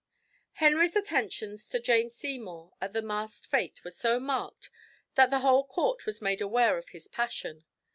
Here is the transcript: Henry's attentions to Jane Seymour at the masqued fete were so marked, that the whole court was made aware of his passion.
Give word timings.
Henry's 0.53 0.95
attentions 0.95 1.69
to 1.69 1.79
Jane 1.79 2.09
Seymour 2.09 2.73
at 2.81 2.93
the 2.93 3.03
masqued 3.03 3.45
fete 3.45 3.83
were 3.83 3.91
so 3.91 4.19
marked, 4.19 4.71
that 5.13 5.29
the 5.29 5.41
whole 5.41 5.63
court 5.63 6.07
was 6.07 6.23
made 6.23 6.41
aware 6.41 6.79
of 6.79 6.89
his 6.89 7.07
passion. 7.07 7.65